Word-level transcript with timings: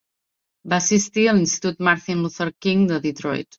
Va 0.73 0.79
assistir 0.83 1.27
a 1.27 1.35
l'Institut 1.37 1.85
Martin 1.89 2.25
Luther 2.25 2.51
King 2.67 2.85
de 2.95 3.01
Detroit. 3.07 3.49